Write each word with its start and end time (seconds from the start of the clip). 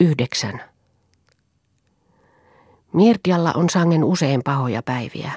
Yhdeksän. 0.00 0.62
Mirtialla 2.92 3.52
on 3.54 3.70
sangen 3.70 4.04
usein 4.04 4.40
pahoja 4.44 4.82
päiviä. 4.82 5.32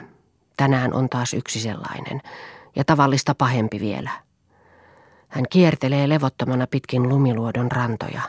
Tänään 0.57 0.93
on 0.93 1.09
taas 1.09 1.33
yksi 1.33 1.59
sellainen, 1.59 2.21
ja 2.75 2.83
tavallista 2.83 3.35
pahempi 3.35 3.79
vielä. 3.79 4.09
Hän 5.28 5.46
kiertelee 5.49 6.09
levottomana 6.09 6.67
pitkin 6.67 7.09
lumiluodon 7.09 7.71
rantoja. 7.71 8.21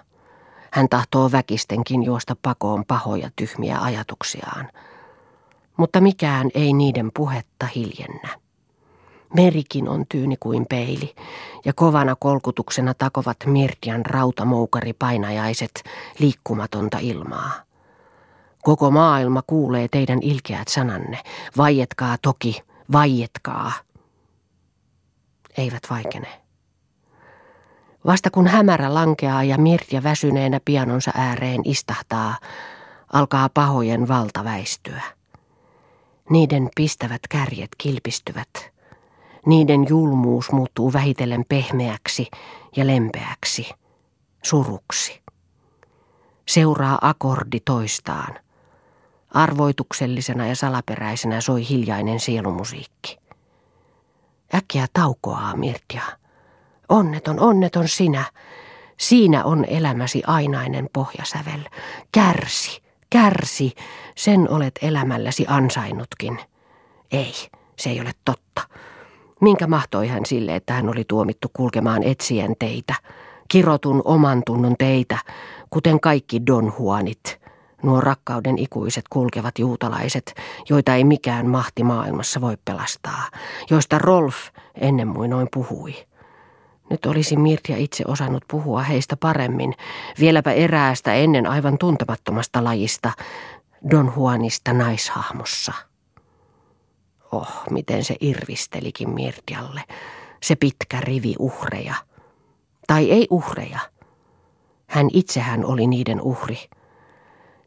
Hän 0.73 0.89
tahtoo 0.89 1.33
väkistenkin 1.33 2.03
juosta 2.03 2.37
pakoon 2.43 2.85
pahoja 2.85 3.31
tyhmiä 3.37 3.81
ajatuksiaan. 3.81 4.69
Mutta 5.77 6.01
mikään 6.01 6.51
ei 6.55 6.73
niiden 6.73 7.11
puhetta 7.17 7.67
hiljennä. 7.67 8.29
Merikin 9.35 9.89
on 9.89 10.05
tyyni 10.09 10.37
kuin 10.37 10.67
peili, 10.69 11.15
ja 11.65 11.73
kovana 11.73 12.17
kolkutuksena 12.17 12.95
takovat 12.95 13.37
Mirtian 13.47 14.07
rautamoukaripainajaiset 14.07 15.83
liikkumatonta 16.19 16.99
ilmaa. 17.01 17.53
Koko 18.63 18.91
maailma 18.91 19.43
kuulee 19.47 19.89
teidän 19.89 20.19
ilkeät 20.23 20.69
sananne. 20.69 21.19
Vaietkaa 21.57 22.17
toki, 22.23 22.63
vaietkaa. 22.93 23.73
Eivät 25.59 25.83
vaikene. 25.91 26.29
Vasta 28.07 28.31
kun 28.31 28.47
hämärä 28.47 28.95
lankeaa 28.95 29.45
ja 29.45 29.59
Mirja 29.59 30.03
väsyneenä 30.03 30.61
pianonsa 30.65 31.11
ääreen 31.15 31.61
istahtaa, 31.65 32.37
alkaa 33.13 33.49
pahojen 33.49 34.09
valta 34.09 34.45
väistyä. 34.45 35.03
Niiden 36.31 36.69
pistävät 36.77 37.21
kärjet 37.29 37.71
kilpistyvät– 37.79 38.49
niiden 39.47 39.87
julmuus 39.89 40.53
muuttuu 40.53 40.93
vähitellen 40.93 41.45
pehmeäksi 41.49 42.27
ja 42.77 42.87
lempeäksi, 42.87 43.71
suruksi. 44.43 45.23
Seuraa 46.49 46.99
akordi 47.01 47.61
toistaan. 47.61 48.39
Arvoituksellisena 49.35 50.47
ja 50.47 50.57
salaperäisenä 50.57 51.41
soi 51.41 51.69
hiljainen 51.69 52.21
sielumusiikki. 52.21 53.19
Äkkiä 54.55 54.87
taukoaa 54.93 55.57
Mirtia. 55.57 56.03
Onneton, 56.89 57.41
onneton 57.41 57.89
sinä. 57.89 58.25
Siinä 58.97 59.45
on 59.45 59.65
elämäsi 59.65 60.23
ainainen 60.27 60.89
pohjasävel. 60.93 61.61
Kärsi, 62.13 62.83
kärsi, 63.11 63.73
sen 64.17 64.51
olet 64.51 64.79
elämälläsi 64.83 65.45
ansainnutkin. 65.49 66.39
Ei, 67.13 67.35
se 67.77 67.91
ei 67.91 68.01
ole 68.01 68.13
totta. 68.25 68.63
Minkä 69.41 69.67
mahtoi 69.67 70.09
hän 70.09 70.27
sille, 70.27 70.57
että 70.57 70.73
hän 70.73 70.89
oli 70.89 71.05
tuomittu 71.09 71.49
kulkemaan 71.53 72.03
etsien 72.03 72.55
teitä, 72.59 72.95
kirotun 73.49 74.03
oman 74.05 74.43
tunnon 74.47 74.75
teitä, 74.79 75.19
kuten 75.71 76.01
kaikki 76.01 76.47
Don 76.47 76.73
Juanit, 76.79 77.41
nuo 77.83 78.01
rakkauden 78.01 78.59
ikuiset 78.59 79.05
kulkevat 79.11 79.59
juutalaiset, 79.59 80.35
joita 80.69 80.95
ei 80.95 81.05
mikään 81.05 81.47
mahti 81.47 81.85
maailmassa 81.85 82.41
voi 82.41 82.57
pelastaa, 82.65 83.23
joista 83.71 83.99
Rolf 83.99 84.37
ennen 84.75 85.09
muinoin 85.09 85.49
puhui. 85.55 85.95
Nyt 86.91 87.07
olisi 87.07 87.37
Mirtia 87.37 87.77
itse 87.77 88.05
osannut 88.07 88.45
puhua 88.51 88.83
heistä 88.83 89.17
paremmin, 89.17 89.75
vieläpä 90.21 90.53
eräästä 90.53 91.15
ennen 91.15 91.47
aivan 91.47 91.79
tuntemattomasta 91.79 92.65
lajista, 92.65 93.13
Don 93.91 94.13
Juanista 94.17 94.73
naishahmossa. 94.73 95.73
Oh, 97.33 97.63
miten 97.71 98.05
se 98.05 98.17
irvistelikin 98.21 99.11
Mirtialle, 99.11 99.85
se 100.43 100.57
pitkä 100.57 101.01
rivi 101.01 101.35
uhreja. 101.39 101.95
Tai 102.87 103.11
ei 103.11 103.27
uhreja. 103.31 103.81
Hän 104.87 105.09
itsehän 105.13 105.65
oli 105.65 105.87
niiden 105.87 106.21
uhri. 106.21 106.59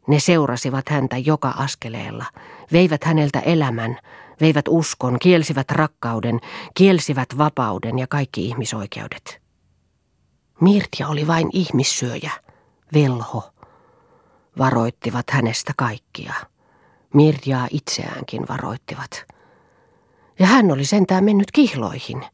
Ne 0.06 0.20
seurasivat 0.20 0.88
häntä 0.88 1.18
joka 1.18 1.48
askeleella, 1.48 2.24
veivät 2.72 3.04
häneltä 3.04 3.40
elämän, 3.40 3.98
veivät 4.40 4.64
uskon, 4.68 5.18
kielsivät 5.18 5.70
rakkauden, 5.70 6.40
kielsivät 6.74 7.28
vapauden 7.38 7.98
ja 7.98 8.06
kaikki 8.06 8.46
ihmisoikeudet. 8.46 9.42
Mirtia 10.60 11.08
oli 11.08 11.26
vain 11.26 11.48
ihmissyöjä, 11.52 12.30
velho. 12.94 13.52
Varoittivat 14.58 15.30
hänestä 15.30 15.72
kaikkia. 15.76 16.34
Mirjaa 17.14 17.68
itseäänkin 17.70 18.48
varoittivat. 18.48 19.24
Ja 20.42 20.48
hän 20.48 20.72
oli 20.72 20.84
sentään 20.84 21.24
mennyt 21.24 21.50
kihloihin. 21.52 22.24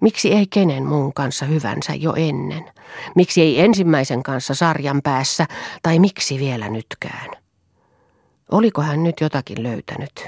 Miksi 0.00 0.32
ei 0.32 0.46
kenen 0.46 0.86
muun 0.86 1.14
kanssa 1.14 1.46
hyvänsä 1.46 1.94
jo 1.94 2.14
ennen? 2.16 2.72
Miksi 3.14 3.42
ei 3.42 3.60
ensimmäisen 3.60 4.22
kanssa 4.22 4.54
sarjan 4.54 5.02
päässä, 5.02 5.46
tai 5.82 5.98
miksi 5.98 6.38
vielä 6.38 6.68
nytkään? 6.68 7.30
Oliko 8.50 8.82
hän 8.82 9.02
nyt 9.02 9.20
jotakin 9.20 9.62
löytänyt? 9.62 10.26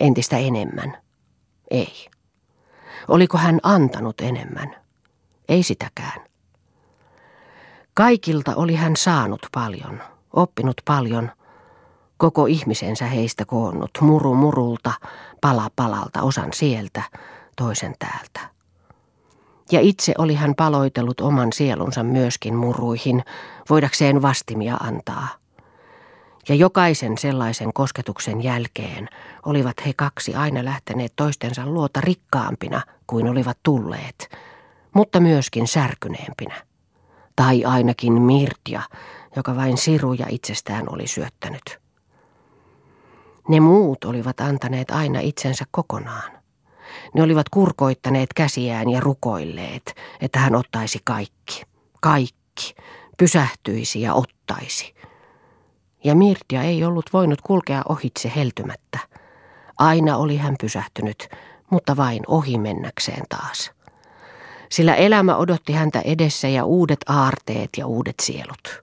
Entistä 0.00 0.36
enemmän? 0.38 0.98
Ei. 1.70 2.06
Oliko 3.08 3.38
hän 3.38 3.60
antanut 3.62 4.20
enemmän? 4.20 4.76
Ei 5.48 5.62
sitäkään. 5.62 6.20
Kaikilta 7.94 8.54
oli 8.56 8.74
hän 8.74 8.96
saanut 8.96 9.46
paljon, 9.52 10.02
oppinut 10.32 10.80
paljon, 10.84 11.30
koko 12.18 12.46
ihmisensä 12.46 13.06
heistä 13.06 13.44
koonnut, 13.44 13.90
muru 14.00 14.34
murulta, 14.34 14.92
pala 15.40 15.70
palalta, 15.76 16.22
osan 16.22 16.52
sieltä, 16.52 17.02
toisen 17.56 17.94
täältä. 17.98 18.40
Ja 19.72 19.80
itse 19.80 20.14
oli 20.18 20.34
hän 20.34 20.54
paloitellut 20.54 21.20
oman 21.20 21.52
sielunsa 21.52 22.02
myöskin 22.02 22.54
muruihin, 22.54 23.24
voidakseen 23.70 24.22
vastimia 24.22 24.76
antaa. 24.76 25.28
Ja 26.48 26.54
jokaisen 26.54 27.18
sellaisen 27.18 27.72
kosketuksen 27.72 28.42
jälkeen 28.42 29.08
olivat 29.46 29.86
he 29.86 29.92
kaksi 29.96 30.34
aina 30.34 30.64
lähteneet 30.64 31.12
toistensa 31.16 31.66
luota 31.66 32.00
rikkaampina 32.00 32.80
kuin 33.06 33.28
olivat 33.28 33.58
tulleet, 33.62 34.36
mutta 34.94 35.20
myöskin 35.20 35.66
särkyneempinä. 35.66 36.54
Tai 37.36 37.64
ainakin 37.64 38.22
Mirtia, 38.22 38.82
joka 39.36 39.56
vain 39.56 39.76
siruja 39.76 40.26
itsestään 40.28 40.84
oli 40.92 41.06
syöttänyt. 41.06 41.87
Ne 43.48 43.60
muut 43.60 44.04
olivat 44.04 44.40
antaneet 44.40 44.90
aina 44.90 45.20
itsensä 45.20 45.64
kokonaan. 45.70 46.30
Ne 47.14 47.22
olivat 47.22 47.48
kurkoittaneet 47.48 48.34
käsiään 48.34 48.90
ja 48.90 49.00
rukoilleet, 49.00 49.94
että 50.20 50.38
hän 50.38 50.54
ottaisi 50.54 50.98
kaikki, 51.04 51.62
kaikki, 52.00 52.74
pysähtyisi 53.18 54.00
ja 54.00 54.14
ottaisi. 54.14 54.94
Ja 56.04 56.14
Mirtia 56.14 56.62
ei 56.62 56.84
ollut 56.84 57.10
voinut 57.12 57.40
kulkea 57.40 57.82
ohitse 57.88 58.32
heltymättä. 58.36 58.98
Aina 59.78 60.16
oli 60.16 60.36
hän 60.36 60.54
pysähtynyt, 60.60 61.28
mutta 61.70 61.96
vain 61.96 62.22
ohi 62.26 62.58
mennäkseen 62.58 63.22
taas. 63.28 63.70
Sillä 64.70 64.94
elämä 64.94 65.36
odotti 65.36 65.72
häntä 65.72 66.00
edessä 66.00 66.48
ja 66.48 66.64
uudet 66.64 67.00
aarteet 67.08 67.70
ja 67.76 67.86
uudet 67.86 68.20
sielut. 68.22 68.82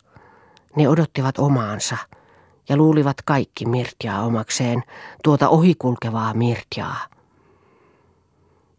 Ne 0.75 0.89
odottivat 0.89 1.39
omaansa– 1.39 1.97
ja 2.69 2.77
luulivat 2.77 3.17
kaikki 3.25 3.65
Mirtiaa 3.65 4.23
omakseen, 4.23 4.83
tuota 5.23 5.49
ohikulkevaa 5.49 6.33
Mirtiaa. 6.33 6.97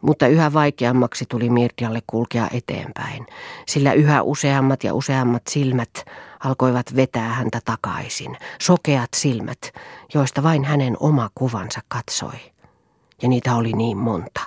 Mutta 0.00 0.26
yhä 0.26 0.52
vaikeammaksi 0.52 1.24
tuli 1.28 1.50
Mirtialle 1.50 2.02
kulkea 2.06 2.48
eteenpäin, 2.52 3.26
sillä 3.66 3.92
yhä 3.92 4.22
useammat 4.22 4.84
ja 4.84 4.94
useammat 4.94 5.42
silmät 5.48 6.04
alkoivat 6.40 6.96
vetää 6.96 7.28
häntä 7.28 7.60
takaisin, 7.64 8.36
sokeat 8.60 9.08
silmät, 9.16 9.58
joista 10.14 10.42
vain 10.42 10.64
hänen 10.64 10.96
oma 11.00 11.30
kuvansa 11.34 11.80
katsoi. 11.88 12.38
Ja 13.22 13.28
niitä 13.28 13.56
oli 13.56 13.72
niin 13.72 13.98
monta. 13.98 14.40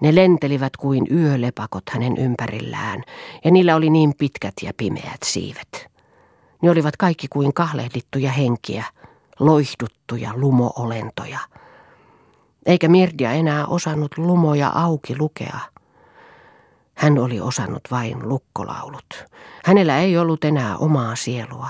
Ne 0.00 0.14
lentelivät 0.14 0.76
kuin 0.76 1.06
yölepakot 1.10 1.82
hänen 1.90 2.16
ympärillään, 2.16 3.02
ja 3.44 3.50
niillä 3.50 3.76
oli 3.76 3.90
niin 3.90 4.14
pitkät 4.18 4.54
ja 4.62 4.72
pimeät 4.76 5.22
siivet. 5.24 5.93
Ne 6.62 6.70
olivat 6.70 6.96
kaikki 6.96 7.28
kuin 7.28 7.54
kahlehdittuja 7.54 8.30
henkiä, 8.32 8.84
loihduttuja 9.40 10.30
lumoolentoja. 10.36 11.38
Eikä 12.66 12.88
Mirdia 12.88 13.32
enää 13.32 13.66
osannut 13.66 14.18
lumoja 14.18 14.68
auki 14.74 15.18
lukea. 15.18 15.58
Hän 16.94 17.18
oli 17.18 17.40
osannut 17.40 17.82
vain 17.90 18.28
lukkolaulut. 18.28 19.24
Hänellä 19.64 19.98
ei 19.98 20.18
ollut 20.18 20.44
enää 20.44 20.76
omaa 20.76 21.16
sielua. 21.16 21.68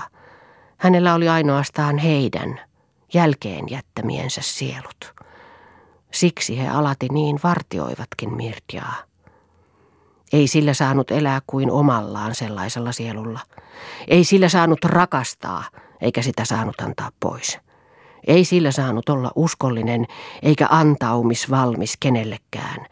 Hänellä 0.77 1.13
oli 1.13 1.29
ainoastaan 1.29 1.97
heidän, 1.97 2.59
jälkeen 3.13 3.65
jättämiensä 3.69 4.41
sielut. 4.43 5.13
Siksi 6.11 6.59
he 6.59 6.67
alati 6.67 7.07
niin 7.11 7.39
vartioivatkin 7.43 8.33
Mirdiaa. 8.33 8.95
Ei 10.33 10.47
sillä 10.47 10.73
saanut 10.73 11.11
elää 11.11 11.41
kuin 11.47 11.71
omallaan 11.71 12.35
sellaisella 12.35 12.91
sielulla. 12.91 13.39
Ei 14.07 14.23
sillä 14.23 14.49
saanut 14.49 14.85
rakastaa, 14.85 15.63
eikä 16.01 16.21
sitä 16.21 16.45
saanut 16.45 16.81
antaa 16.81 17.11
pois. 17.19 17.59
Ei 18.27 18.45
sillä 18.45 18.71
saanut 18.71 19.09
olla 19.09 19.31
uskollinen 19.35 20.05
eikä 20.41 20.67
antaumisvalmis 20.69 21.97
kenellekään, 21.99 22.85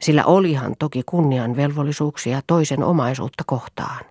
sillä 0.00 0.24
olihan 0.24 0.74
toki 0.78 1.02
kunnian 1.06 1.56
velvollisuuksia 1.56 2.40
toisen 2.46 2.84
omaisuutta 2.84 3.44
kohtaan. 3.46 4.04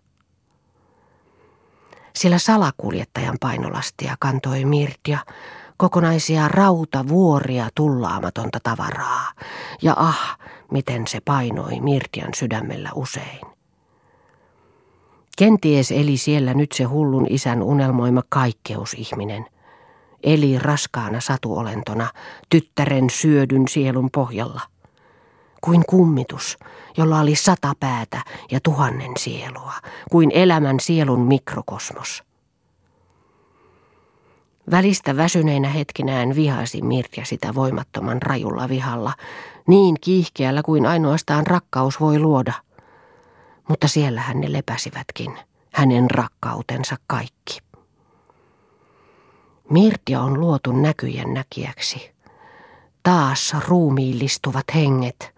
Sillä 2.16 2.38
salakuljettajan 2.38 3.38
painolastia 3.40 4.16
kantoi 4.20 4.66
Mirtia, 4.66 5.20
kokonaisia 5.78 6.48
rautavuoria 6.48 7.70
tullaamatonta 7.75 8.60
tavaraa. 8.64 9.32
Ja 9.82 9.94
ah, 9.98 10.38
miten 10.72 11.08
se 11.08 11.20
painoi 11.25 11.80
Mirtian 11.80 12.34
sydämellä 12.36 12.90
usein. 12.96 13.59
Kenties 15.39 15.91
eli 15.91 16.18
siellä 16.18 16.53
nyt 16.53 16.71
se 16.71 16.83
hullun 16.83 17.27
isän 17.30 17.63
unelmoima 17.63 18.21
kaikkeusihminen. 18.30 19.45
Eli 20.24 20.59
raskaana 20.59 21.19
satuolentona, 21.19 22.07
tyttären 22.50 23.09
syödyn 23.09 23.68
sielun 23.68 24.09
pohjalla. 24.12 24.62
Kuin 25.62 25.83
kummitus, 25.89 26.57
jolla 26.97 27.19
oli 27.19 27.36
sata 27.36 27.74
päätä 27.80 28.21
ja 28.51 28.59
tuhannen 28.63 29.12
sielua, 29.18 29.74
kuin 30.12 30.31
elämän 30.31 30.80
sielun 30.80 31.21
mikrokosmos. 31.21 32.24
Välistä 34.71 35.18
väsyneinä 35.18 35.69
hetkinään 35.69 36.36
vihasi 36.36 36.81
Mirja 36.81 37.25
sitä 37.25 37.56
voimattoman 37.56 38.21
rajulla 38.21 38.69
vihalla, 38.69 39.13
niin 39.68 39.95
kiihkeällä 40.01 40.63
kuin 40.63 40.86
ainoastaan 40.86 41.47
rakkaus 41.47 42.00
voi 42.00 42.19
luoda. 42.19 42.53
Mutta 43.69 43.88
siellähän 43.88 44.42
ne 44.42 44.54
lepäsivätkin, 44.54 45.39
hänen 45.74 46.12
rakkautensa 46.12 46.95
kaikki. 47.07 47.60
Mirtia 49.69 50.21
on 50.21 50.39
luotu 50.39 50.71
näkyjen 50.71 51.33
näkijäksi. 51.33 52.12
Taas 53.04 53.56
ruumiillistuvat 53.68 54.66
henget. 54.75 55.36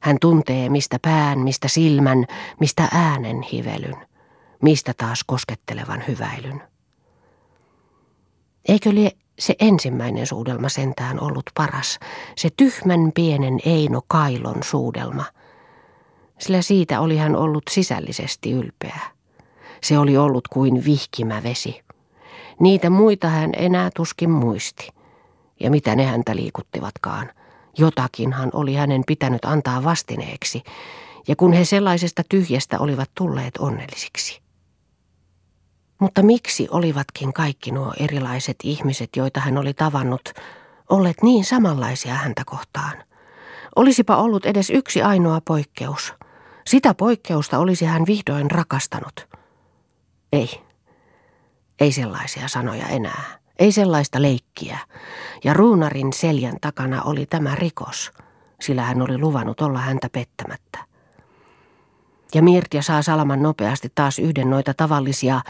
Hän 0.00 0.16
tuntee 0.20 0.68
mistä 0.68 0.98
pään, 1.02 1.38
mistä 1.38 1.68
silmän, 1.68 2.26
mistä 2.60 2.88
äänen 2.92 3.42
hivelyn, 3.42 4.06
mistä 4.62 4.94
taas 4.96 5.24
koskettelevan 5.24 6.04
hyväilyn. 6.08 6.62
Eikö 8.68 8.94
lie 8.94 9.10
se 9.38 9.54
ensimmäinen 9.58 10.26
suudelma 10.26 10.68
sentään 10.68 11.20
ollut 11.20 11.50
paras, 11.54 11.98
se 12.36 12.48
tyhmän 12.56 13.12
pienen 13.14 13.58
Eino 13.64 14.00
Kailon 14.08 14.62
suudelma, 14.62 15.24
sillä 16.38 16.62
siitä 16.62 17.00
oli 17.00 17.16
hän 17.16 17.36
ollut 17.36 17.64
sisällisesti 17.70 18.52
ylpeä. 18.52 19.00
Se 19.82 19.98
oli 19.98 20.16
ollut 20.16 20.48
kuin 20.48 20.84
vihkimä 20.84 21.42
vesi. 21.42 21.82
Niitä 22.60 22.90
muita 22.90 23.28
hän 23.28 23.50
enää 23.56 23.90
tuskin 23.96 24.30
muisti. 24.30 24.88
Ja 25.60 25.70
mitä 25.70 25.96
ne 25.96 26.04
häntä 26.04 26.36
liikuttivatkaan. 26.36 27.30
Jotakinhan 27.78 28.50
oli 28.52 28.74
hänen 28.74 29.02
pitänyt 29.06 29.44
antaa 29.44 29.84
vastineeksi, 29.84 30.62
ja 31.28 31.36
kun 31.36 31.52
he 31.52 31.64
sellaisesta 31.64 32.22
tyhjästä 32.28 32.78
olivat 32.78 33.10
tulleet 33.14 33.56
onnellisiksi. 33.58 34.40
Mutta 36.00 36.22
miksi 36.22 36.68
olivatkin 36.70 37.32
kaikki 37.32 37.70
nuo 37.70 37.92
erilaiset 38.00 38.56
ihmiset, 38.62 39.10
joita 39.16 39.40
hän 39.40 39.58
oli 39.58 39.74
tavannut, 39.74 40.32
olleet 40.90 41.22
niin 41.22 41.44
samanlaisia 41.44 42.14
häntä 42.14 42.42
kohtaan? 42.46 43.04
Olisipa 43.76 44.16
ollut 44.16 44.46
edes 44.46 44.70
yksi 44.70 45.02
ainoa 45.02 45.40
poikkeus. 45.40 46.14
Sitä 46.66 46.94
poikkeusta 46.94 47.58
olisi 47.58 47.84
hän 47.84 48.06
vihdoin 48.06 48.50
rakastanut. 48.50 49.28
Ei. 50.32 50.62
Ei 51.80 51.92
sellaisia 51.92 52.48
sanoja 52.48 52.86
enää. 52.86 53.38
Ei 53.58 53.72
sellaista 53.72 54.22
leikkiä. 54.22 54.78
Ja 55.44 55.54
ruunarin 55.54 56.12
seljän 56.12 56.56
takana 56.60 57.02
oli 57.02 57.26
tämä 57.26 57.54
rikos, 57.54 58.12
sillä 58.60 58.82
hän 58.82 59.02
oli 59.02 59.18
luvannut 59.18 59.60
olla 59.60 59.78
häntä 59.78 60.08
pettämättä. 60.12 60.78
Ja 62.34 62.42
Mirtia 62.42 62.82
saa 62.82 63.02
Salaman 63.02 63.42
nopeasti 63.42 63.92
taas 63.94 64.18
yhden 64.18 64.50
noita 64.50 64.74
tavallisia 64.74 65.40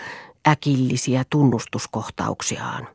äkillisiä 0.48 1.24
tunnustuskohtauksiaan. 1.30 2.88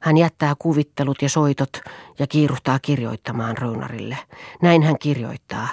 Hän 0.00 0.16
jättää 0.16 0.54
kuvittelut 0.58 1.22
ja 1.22 1.28
soitot 1.28 1.80
ja 2.18 2.26
kiiruhtaa 2.26 2.78
kirjoittamaan 2.78 3.58
Rounarille. 3.58 4.18
Näin 4.62 4.82
hän 4.82 4.98
kirjoittaa. 4.98 5.68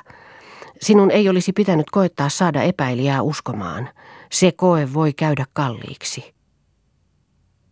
Sinun 0.81 1.11
ei 1.11 1.29
olisi 1.29 1.53
pitänyt 1.53 1.89
koettaa 1.89 2.29
saada 2.29 2.63
epäilijää 2.63 3.21
uskomaan. 3.21 3.89
Se 4.31 4.51
koe 4.51 4.93
voi 4.93 5.13
käydä 5.13 5.45
kalliiksi. 5.53 6.35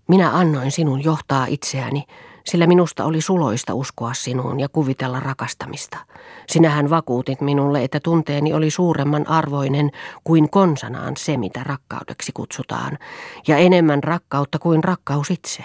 Minä 0.08 0.38
annoin 0.38 0.72
sinun 0.72 1.04
johtaa 1.04 1.46
itseäni, 1.46 2.04
sillä 2.46 2.68
minusta 2.68 3.06
oli 3.06 3.22
suloista 3.22 3.74
uskoa 3.74 4.14
sinuun 4.14 4.60
ja 4.60 4.70
kuvitella 4.70 5.20
rakastamista. 5.20 5.98
Sinähän 6.48 6.90
vakuutit 6.90 7.42
minulle, 7.42 7.84
että 7.84 8.00
tunteeni 8.00 8.54
oli 8.54 8.70
suuremman 8.70 9.30
arvoinen 9.30 9.92
kuin 10.24 10.50
konsanaan 10.50 11.18
se, 11.18 11.38
mitä 11.38 11.64
rakkaudeksi 11.64 12.32
kutsutaan, 12.32 12.98
ja 13.48 13.58
enemmän 13.58 14.04
rakkautta 14.04 14.60
kuin 14.60 14.84
rakkaus 14.84 15.32
itse. 15.32 15.64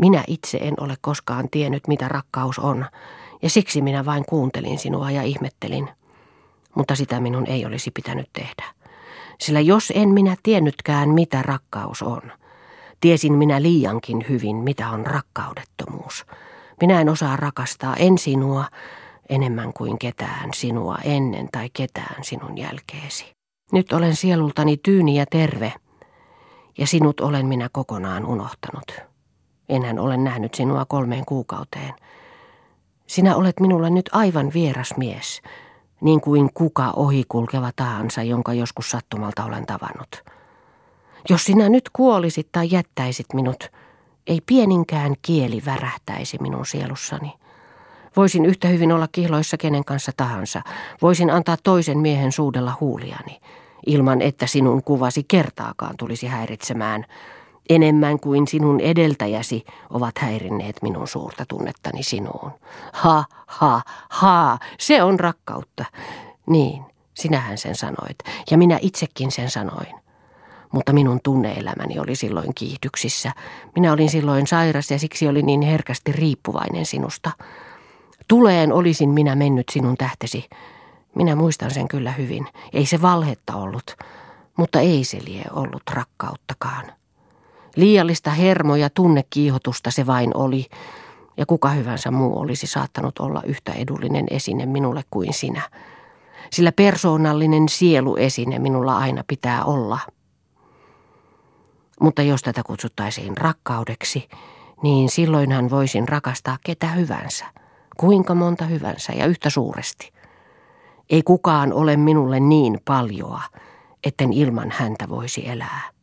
Minä 0.00 0.24
itse 0.26 0.58
en 0.58 0.74
ole 0.80 0.94
koskaan 1.00 1.50
tiennyt, 1.50 1.88
mitä 1.88 2.08
rakkaus 2.08 2.58
on, 2.58 2.86
ja 3.42 3.50
siksi 3.50 3.82
minä 3.82 4.04
vain 4.04 4.24
kuuntelin 4.28 4.78
sinua 4.78 5.10
ja 5.10 5.22
ihmettelin. 5.22 5.88
Mutta 6.78 6.94
sitä 6.94 7.20
minun 7.20 7.46
ei 7.46 7.66
olisi 7.66 7.90
pitänyt 7.90 8.28
tehdä. 8.32 8.64
Sillä 9.40 9.60
jos 9.60 9.92
en 9.94 10.08
minä 10.08 10.36
tiennytkään, 10.42 11.08
mitä 11.08 11.42
rakkaus 11.42 12.02
on– 12.02 12.22
Tiesin 13.00 13.32
minä 13.32 13.62
liiankin 13.62 14.24
hyvin, 14.28 14.56
mitä 14.56 14.90
on 14.90 15.06
rakkaudettomuus. 15.06 16.26
Minä 16.80 17.00
en 17.00 17.08
osaa 17.08 17.36
rakastaa 17.36 17.96
en 17.96 18.18
sinua 18.18 18.64
enemmän 19.28 19.72
kuin 19.72 19.98
ketään 19.98 20.50
sinua 20.54 20.98
ennen 21.04 21.48
tai 21.52 21.70
ketään 21.72 22.24
sinun 22.24 22.58
jälkeesi. 22.58 23.32
Nyt 23.72 23.92
olen 23.92 24.16
sielultani 24.16 24.76
tyyni 24.76 25.18
ja 25.18 25.26
terve, 25.26 25.72
ja 26.78 26.86
sinut 26.86 27.20
olen 27.20 27.46
minä 27.46 27.68
kokonaan 27.72 28.26
unohtanut. 28.26 28.92
Enhän 29.68 29.98
ole 29.98 30.16
nähnyt 30.16 30.54
sinua 30.54 30.84
kolmeen 30.84 31.24
kuukauteen. 31.24 31.94
Sinä 33.06 33.36
olet 33.36 33.60
minulle 33.60 33.90
nyt 33.90 34.10
aivan 34.12 34.50
vieras 34.54 34.94
mies, 34.96 35.42
niin 36.00 36.20
kuin 36.20 36.50
kuka 36.54 36.90
ohikulkeva 36.90 37.70
tahansa, 37.76 38.22
jonka 38.22 38.52
joskus 38.52 38.90
sattumalta 38.90 39.44
olen 39.44 39.66
tavannut. 39.66 40.24
Jos 41.28 41.44
sinä 41.44 41.68
nyt 41.68 41.90
kuolisit 41.92 42.48
tai 42.52 42.68
jättäisit 42.70 43.26
minut, 43.34 43.70
ei 44.26 44.40
pieninkään 44.46 45.14
kieli 45.22 45.62
värähtäisi 45.66 46.38
minun 46.40 46.66
sielussani. 46.66 47.32
Voisin 48.16 48.46
yhtä 48.46 48.68
hyvin 48.68 48.92
olla 48.92 49.08
kihloissa 49.12 49.56
kenen 49.56 49.84
kanssa 49.84 50.12
tahansa. 50.16 50.62
Voisin 51.02 51.30
antaa 51.30 51.56
toisen 51.62 51.98
miehen 51.98 52.32
suudella 52.32 52.76
huuliani, 52.80 53.40
ilman 53.86 54.22
että 54.22 54.46
sinun 54.46 54.82
kuvasi 54.82 55.24
kertaakaan 55.28 55.96
tulisi 55.96 56.26
häiritsemään, 56.26 57.04
enemmän 57.68 58.20
kuin 58.20 58.46
sinun 58.46 58.80
edeltäjäsi 58.80 59.64
ovat 59.90 60.18
häirinneet 60.18 60.76
minun 60.82 61.08
suurta 61.08 61.44
tunnettani 61.48 62.02
sinuun. 62.02 62.52
Ha, 62.92 63.24
ha, 63.46 63.82
ha, 64.08 64.58
se 64.78 65.02
on 65.02 65.20
rakkautta. 65.20 65.84
Niin, 66.46 66.82
sinähän 67.14 67.58
sen 67.58 67.74
sanoit, 67.74 68.18
ja 68.50 68.58
minä 68.58 68.78
itsekin 68.82 69.30
sen 69.30 69.50
sanoin 69.50 69.98
mutta 70.72 70.92
minun 70.92 71.20
tunneelämäni 71.22 71.98
oli 71.98 72.16
silloin 72.16 72.54
kiihdyksissä. 72.54 73.32
Minä 73.74 73.92
olin 73.92 74.10
silloin 74.10 74.46
sairas 74.46 74.90
ja 74.90 74.98
siksi 74.98 75.28
olin 75.28 75.46
niin 75.46 75.62
herkästi 75.62 76.12
riippuvainen 76.12 76.86
sinusta. 76.86 77.30
Tuleen 78.28 78.72
olisin 78.72 79.10
minä 79.10 79.34
mennyt 79.34 79.68
sinun 79.68 79.96
tähtesi. 79.96 80.44
Minä 81.14 81.36
muistan 81.36 81.70
sen 81.70 81.88
kyllä 81.88 82.12
hyvin. 82.12 82.46
Ei 82.72 82.86
se 82.86 83.02
valhetta 83.02 83.56
ollut, 83.56 83.96
mutta 84.56 84.80
ei 84.80 85.04
se 85.04 85.18
lie 85.26 85.44
ollut 85.52 85.82
rakkauttakaan. 85.92 86.84
Liiallista 87.78 88.30
hermo- 88.30 88.76
ja 88.76 88.90
tunnekiihotusta 88.90 89.90
se 89.90 90.06
vain 90.06 90.36
oli, 90.36 90.66
ja 91.36 91.46
kuka 91.46 91.68
hyvänsä 91.68 92.10
muu 92.10 92.38
olisi 92.38 92.66
saattanut 92.66 93.18
olla 93.18 93.42
yhtä 93.46 93.72
edullinen 93.72 94.26
esine 94.30 94.66
minulle 94.66 95.04
kuin 95.10 95.34
sinä. 95.34 95.62
Sillä 96.50 96.72
persoonallinen 96.72 97.68
sieluesine 97.68 98.58
minulla 98.58 98.98
aina 98.98 99.24
pitää 99.26 99.64
olla– 99.64 99.98
mutta 102.00 102.22
jos 102.22 102.42
tätä 102.42 102.62
kutsuttaisiin 102.62 103.36
rakkaudeksi, 103.36 104.28
niin 104.82 105.08
silloinhan 105.08 105.70
voisin 105.70 106.08
rakastaa 106.08 106.58
ketä 106.64 106.86
hyvänsä, 106.86 107.44
kuinka 107.96 108.34
monta 108.34 108.64
hyvänsä 108.64 109.12
ja 109.12 109.26
yhtä 109.26 109.50
suuresti. 109.50 110.12
Ei 111.10 111.22
kukaan 111.22 111.72
ole 111.72 111.96
minulle 111.96 112.40
niin 112.40 112.80
paljoa, 112.84 113.42
etten 114.04 114.32
ilman 114.32 114.70
häntä 114.70 115.08
voisi 115.08 115.48
elää. 115.48 115.97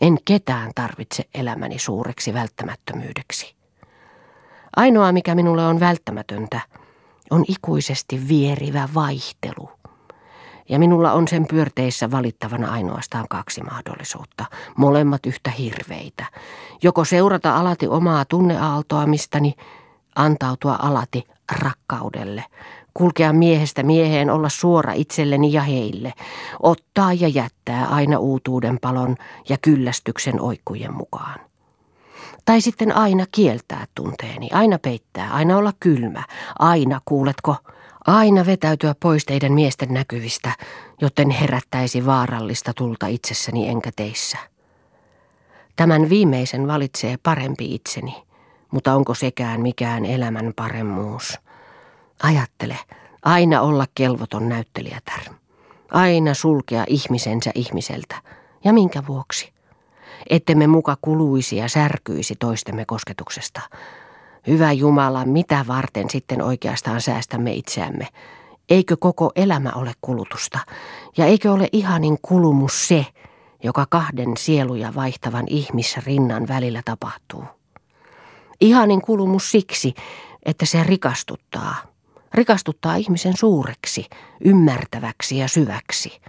En 0.00 0.18
ketään 0.24 0.70
tarvitse 0.74 1.24
elämäni 1.34 1.78
suureksi 1.78 2.34
välttämättömyydeksi. 2.34 3.56
Ainoa, 4.76 5.12
mikä 5.12 5.34
minulle 5.34 5.66
on 5.66 5.80
välttämätöntä, 5.80 6.60
on 7.30 7.44
ikuisesti 7.48 8.28
vierivä 8.28 8.88
vaihtelu– 8.94 9.70
ja 10.68 10.78
minulla 10.78 11.12
on 11.12 11.28
sen 11.28 11.46
pyörteissä 11.46 12.10
valittavana 12.10 12.72
ainoastaan 12.72 13.26
kaksi 13.30 13.62
mahdollisuutta, 13.62 14.44
molemmat 14.76 15.26
yhtä 15.26 15.50
hirveitä. 15.50 16.26
Joko 16.82 17.04
seurata 17.04 17.56
alati 17.56 17.88
omaa 17.88 18.24
tunneaaltoamistani, 18.24 19.54
antautua 20.14 20.76
alati 20.82 21.24
rakkaudelle, 21.62 22.44
kulkea 22.96 23.32
miehestä 23.32 23.82
mieheen, 23.82 24.30
olla 24.30 24.48
suora 24.48 24.92
itselleni 24.92 25.52
ja 25.52 25.62
heille, 25.62 26.12
ottaa 26.62 27.12
ja 27.12 27.28
jättää 27.28 27.86
aina 27.86 28.18
uutuuden 28.18 28.78
palon 28.80 29.16
ja 29.48 29.56
kyllästyksen 29.62 30.40
oikkujen 30.40 30.94
mukaan. 30.94 31.40
Tai 32.44 32.60
sitten 32.60 32.96
aina 32.96 33.24
kieltää 33.32 33.86
tunteeni, 33.94 34.48
aina 34.52 34.78
peittää, 34.78 35.30
aina 35.32 35.56
olla 35.56 35.72
kylmä, 35.80 36.22
aina, 36.58 37.00
kuuletko, 37.04 37.56
aina 38.06 38.46
vetäytyä 38.46 38.94
pois 39.02 39.24
teidän 39.24 39.52
miesten 39.52 39.94
näkyvistä, 39.94 40.52
joten 41.00 41.30
herättäisi 41.30 42.06
vaarallista 42.06 42.72
tulta 42.76 43.06
itsessäni 43.06 43.68
enkä 43.68 43.90
teissä. 43.96 44.38
Tämän 45.76 46.08
viimeisen 46.08 46.66
valitsee 46.66 47.16
parempi 47.22 47.74
itseni, 47.74 48.22
mutta 48.70 48.94
onko 48.94 49.14
sekään 49.14 49.60
mikään 49.60 50.04
elämän 50.04 50.52
paremmuus? 50.56 51.45
Ajattele, 52.22 52.78
aina 53.22 53.60
olla 53.60 53.86
kelvoton 53.94 54.48
näyttelijätär. 54.48 55.20
Aina 55.90 56.34
sulkea 56.34 56.84
ihmisensä 56.88 57.50
ihmiseltä. 57.54 58.22
Ja 58.64 58.72
minkä 58.72 59.02
vuoksi? 59.06 59.52
Ettemme 60.30 60.66
muka 60.66 60.96
kuluisi 61.00 61.56
ja 61.56 61.68
särkyisi 61.68 62.36
toistemme 62.36 62.84
kosketuksesta. 62.84 63.60
Hyvä 64.46 64.72
Jumala, 64.72 65.24
mitä 65.24 65.64
varten 65.68 66.10
sitten 66.10 66.42
oikeastaan 66.42 67.00
säästämme 67.00 67.52
itseämme? 67.52 68.08
Eikö 68.68 68.96
koko 68.96 69.32
elämä 69.36 69.72
ole 69.74 69.92
kulutusta? 70.00 70.58
Ja 71.16 71.26
eikö 71.26 71.52
ole 71.52 71.68
ihanin 71.72 72.18
kulumus 72.22 72.88
se, 72.88 73.06
joka 73.62 73.86
kahden 73.90 74.36
sieluja 74.38 74.94
vaihtavan 74.94 75.44
ihmisrinnan 75.48 76.48
välillä 76.48 76.82
tapahtuu? 76.84 77.44
Ihanin 78.60 79.02
kulumus 79.02 79.50
siksi, 79.50 79.94
että 80.42 80.66
se 80.66 80.82
rikastuttaa. 80.82 81.95
Rikastuttaa 82.34 82.96
ihmisen 82.96 83.36
suureksi, 83.36 84.06
ymmärtäväksi 84.44 85.38
ja 85.38 85.48
syväksi. 85.48 86.20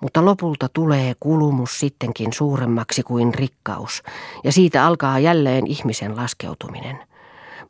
Mutta 0.00 0.24
lopulta 0.24 0.68
tulee 0.68 1.14
kulumus 1.20 1.80
sittenkin 1.80 2.32
suuremmaksi 2.32 3.02
kuin 3.02 3.34
rikkaus, 3.34 4.02
ja 4.44 4.52
siitä 4.52 4.86
alkaa 4.86 5.18
jälleen 5.18 5.66
ihmisen 5.66 6.16
laskeutuminen– 6.16 6.98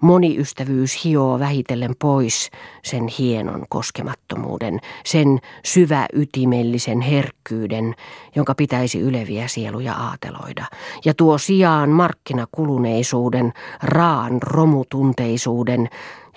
Moniystävyys 0.05 1.05
hioo 1.05 1.39
vähitellen 1.39 1.95
pois 1.99 2.51
sen 2.83 3.09
hienon 3.19 3.65
koskemattomuuden, 3.69 4.81
sen 5.05 5.39
syvä 5.65 6.07
ytimellisen 6.13 7.01
herkkyyden, 7.01 7.95
jonka 8.35 8.55
pitäisi 8.55 9.01
yleviä 9.01 9.49
sieluja 9.49 9.95
aateloida, 9.95 10.65
ja 11.05 11.15
tuo 11.15 11.39
sijaan 11.39 11.91
markkinakuluneisuuden, 11.91 13.53
raan 13.83 14.43
romutunteisuuden, 14.43 15.89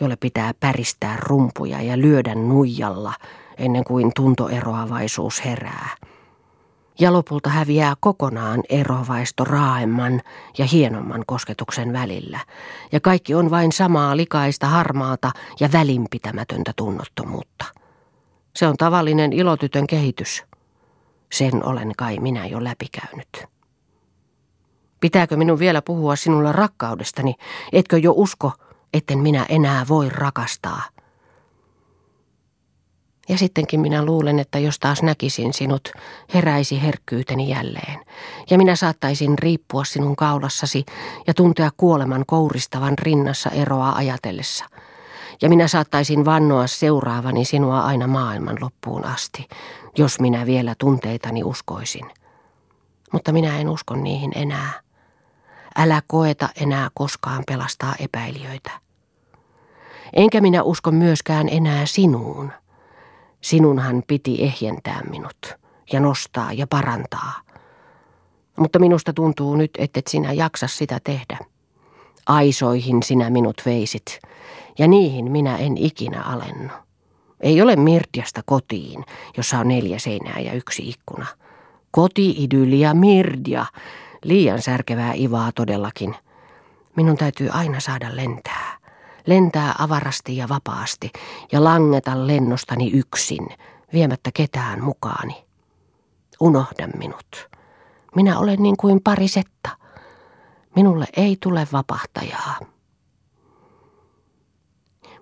jolle 0.02 0.16
pitää 0.16 0.54
päristää 0.60 1.18
rumpuja 1.20 1.82
ja 1.82 1.98
lyödä 1.98 2.36
nuijalla 2.36 3.14
ennen 3.58 3.84
kuin 3.84 4.12
tuntoeroavaisuus 4.16 5.46
herää 5.46 5.90
ja 7.00 7.14
lopulta 7.14 7.50
häviää 7.50 7.96
kokonaan 8.00 8.64
erovaisto 8.70 9.44
raaemman 9.44 10.22
ja 10.58 10.66
hienomman 10.66 11.24
kosketuksen 11.28 11.94
välillä, 11.94 12.40
ja 12.92 13.00
kaikki 13.00 13.36
on 13.36 13.52
vain 13.52 13.72
samaa 13.72 14.18
likaista 14.18 14.68
harmaata 14.68 15.32
ja 15.60 15.70
välinpitämätöntä 15.72 16.74
tunnottomuutta. 16.76 17.66
Se 18.56 18.68
on 18.68 18.78
tavallinen 18.78 19.34
ilotytön 19.34 19.88
kehitys. 19.88 20.44
Sen 21.32 21.66
olen 21.66 21.92
kai 21.98 22.20
minä 22.20 22.46
jo 22.46 22.64
läpikäynyt. 22.64 23.46
Pitääkö 25.00 25.38
minun 25.38 25.60
vielä 25.60 25.82
puhua 25.82 26.16
sinulle 26.16 26.52
rakkaudestani? 26.52 27.36
Etkö 27.74 27.98
jo 27.98 28.14
usko, 28.16 28.52
etten 28.94 29.20
minä 29.20 29.46
enää 29.50 29.86
voi 29.88 30.10
rakastaa– 30.10 30.84
ja 33.30 33.38
sittenkin 33.38 33.80
minä 33.80 34.06
luulen, 34.06 34.40
että 34.40 34.60
jos 34.60 34.80
taas 34.80 35.04
näkisin 35.04 35.54
sinut, 35.54 35.92
heräisi 36.34 36.82
herkkyyteni 36.82 37.50
jälleen. 37.50 38.00
Ja 38.50 38.58
minä 38.58 38.76
saattaisin 38.76 39.40
riippua 39.40 39.86
sinun 39.86 40.16
kaulassasi 40.16 40.86
ja 41.28 41.34
tuntea 41.34 41.70
kuoleman 41.78 42.24
kouristavan 42.28 42.98
rinnassa 42.98 43.50
eroa 43.50 43.92
ajatellessa. 43.92 44.66
Ja 45.42 45.50
minä 45.50 45.68
saattaisin 45.68 46.26
vannoa 46.26 46.68
seuraavani 46.68 47.46
sinua 47.46 47.82
aina 47.82 48.08
maailman 48.08 48.58
loppuun 48.62 49.06
asti, 49.06 49.48
jos 49.98 50.20
minä 50.20 50.46
vielä 50.46 50.76
tunteitani 50.78 51.44
uskoisin. 51.44 52.06
Mutta 53.12 53.32
minä 53.32 53.60
en 53.60 53.70
usko 53.70 53.96
niihin 53.96 54.32
enää. 54.36 54.72
Älä 55.76 56.02
koeta 56.08 56.50
enää 56.62 56.90
koskaan 56.94 57.44
pelastaa 57.48 57.96
epäilijöitä. 58.00 58.72
Enkä 60.14 60.42
minä 60.42 60.64
usko 60.64 60.92
myöskään 60.92 61.50
enää 61.50 61.86
sinuun. 61.86 62.52
Sinunhan 63.42 64.04
piti 64.08 64.44
ehjentää 64.44 65.02
minut 65.10 65.56
ja 65.94 66.00
nostaa 66.00 66.54
ja 66.54 66.68
parantaa. 66.68 67.34
Mutta 68.58 68.80
minusta 68.80 69.14
tuntuu 69.14 69.56
nyt, 69.56 69.72
et 69.78 70.08
sinä 70.08 70.34
jaksa 70.34 70.68
sitä 70.68 71.00
tehdä. 71.04 71.38
Aisoihin 72.28 73.04
sinä 73.04 73.30
minut 73.30 73.62
veisit, 73.66 74.20
ja 74.80 74.88
niihin 74.88 75.32
minä 75.32 75.58
en 75.58 75.78
ikinä 75.78 76.22
alennu. 76.22 76.74
Ei 77.40 77.62
ole 77.62 77.76
Mirdiasta 77.76 78.42
kotiin, 78.46 79.06
jossa 79.38 79.60
on 79.60 79.68
neljä 79.68 80.00
seinää 80.00 80.40
ja 80.40 80.54
yksi 80.54 80.90
ikkuna. 80.90 81.26
Koti-idyllia 81.92 82.94
Mirdia, 82.94 83.66
liian 84.24 84.62
särkevää 84.62 85.14
ivaa 85.14 85.52
todellakin. 85.52 86.16
Minun 86.96 87.18
täytyy 87.18 87.50
aina 87.52 87.80
saada 87.80 88.16
lentää 88.16 88.77
lentää 89.28 89.76
avarasti 89.80 90.38
ja 90.38 90.50
vapaasti 90.50 91.12
ja 91.52 91.64
langeta 91.64 92.28
lennostani 92.28 92.92
yksin, 92.92 93.48
viemättä 93.94 94.30
ketään 94.34 94.84
mukaani. 94.84 95.46
Unohda 96.40 96.88
minut. 96.88 97.50
Minä 98.16 98.40
olen 98.40 98.64
niin 98.64 98.78
kuin 98.78 99.02
parisetta. 99.04 99.70
Minulle 100.76 101.06
ei 101.18 101.38
tule 101.44 101.68
vapahtajaa. 101.72 102.60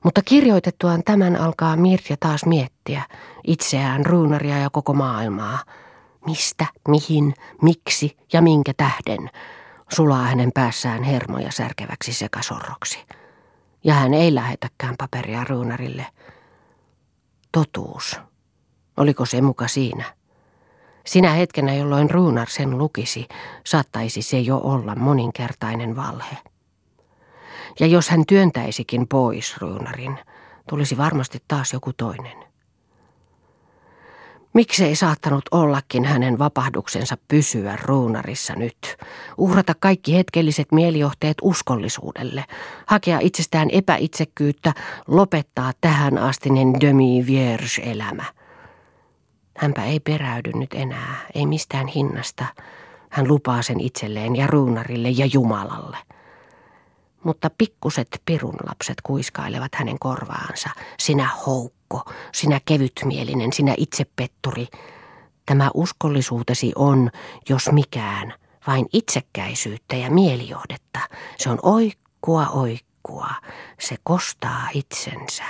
Mutta 0.03 0.21
kirjoitettuaan 0.25 1.03
tämän 1.05 1.35
alkaa 1.35 1.77
Mirja 1.77 2.17
taas 2.19 2.45
miettiä 2.45 3.03
itseään, 3.47 4.05
ruunaria 4.05 4.57
ja 4.57 4.69
koko 4.69 4.93
maailmaa. 4.93 5.59
Mistä, 6.25 6.65
mihin, 6.87 7.33
miksi 7.61 8.17
ja 8.33 8.41
minkä 8.41 8.73
tähden 8.77 9.29
sulaa 9.91 10.23
hänen 10.23 10.51
päässään 10.53 11.03
hermoja 11.03 11.51
särkeväksi 11.51 12.13
sekasorroksi 12.13 13.05
ja 13.85 13.93
hän 13.93 14.13
ei 14.13 14.35
lähetäkään 14.35 14.95
paperia 14.97 15.43
ruunarille. 15.43 16.05
Totuus. 17.51 18.19
Oliko 18.97 19.25
se 19.25 19.41
muka 19.41 19.67
siinä? 19.67 20.03
Sinä 21.05 21.31
hetkenä, 21.31 21.73
jolloin 21.73 22.09
ruunar 22.09 22.49
sen 22.49 22.77
lukisi, 22.77 23.27
saattaisi 23.65 24.21
se 24.21 24.39
jo 24.39 24.57
olla 24.57 24.95
moninkertainen 24.95 25.95
valhe. 25.95 26.37
Ja 27.79 27.87
jos 27.87 28.09
hän 28.09 28.25
työntäisikin 28.25 29.07
pois 29.07 29.57
ruunarin, 29.57 30.19
tulisi 30.69 30.97
varmasti 30.97 31.43
taas 31.47 31.73
joku 31.73 31.93
toinen. 31.93 32.54
Miksei 34.55 34.95
saattanut 34.95 35.43
ollakin 35.51 36.05
hänen 36.05 36.39
vapahduksensa 36.39 37.17
pysyä 37.27 37.77
ruunarissa 37.81 38.53
nyt, 38.55 38.77
uhrata 39.37 39.73
kaikki 39.79 40.15
hetkelliset 40.15 40.71
mielijohteet 40.71 41.37
uskollisuudelle, 41.41 42.43
hakea 42.85 43.19
itsestään 43.21 43.69
epäitsekkyyttä, 43.71 44.73
lopettaa 45.07 45.71
tähän 45.81 46.17
astinen 46.17 46.73
demi-vierge-elämä. 46.81 48.23
Hänpä 49.57 49.83
ei 49.83 49.99
peräydy 49.99 50.51
nyt 50.53 50.73
enää, 50.73 51.15
ei 51.35 51.45
mistään 51.45 51.87
hinnasta. 51.87 52.45
Hän 53.09 53.27
lupaa 53.27 53.61
sen 53.61 53.79
itselleen 53.79 54.35
ja 54.35 54.47
ruunarille 54.47 55.09
ja 55.09 55.25
Jumalalle. 55.33 55.97
Mutta 57.25 57.49
pikkuset 57.57 58.07
pirunlapset 58.25 58.95
kuiskailevat 59.03 59.75
hänen 59.75 59.99
korvaansa. 59.99 60.69
Sinä 60.99 61.29
houk 61.45 61.75
Ukko, 61.93 62.11
sinä 62.33 62.59
kevytmielinen, 62.65 63.53
sinä 63.53 63.73
itsepetturi. 63.77 64.67
Tämä 65.45 65.71
uskollisuutesi 65.73 66.71
on, 66.75 67.11
jos 67.49 67.71
mikään, 67.71 68.33
vain 68.67 68.85
itsekkäisyyttä 68.93 69.95
ja 69.95 70.11
mielijohdetta. 70.11 70.99
Se 71.37 71.49
on 71.49 71.59
oikkua 71.63 72.47
oikkua, 72.47 73.29
se 73.79 73.95
kostaa 74.03 74.69
itsensä. 74.73 75.43